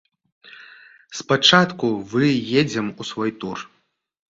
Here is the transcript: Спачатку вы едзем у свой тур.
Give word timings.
Спачатку 1.19 1.85
вы 2.15 2.33
едзем 2.61 2.91
у 3.01 3.09
свой 3.13 3.31
тур. 3.45 3.57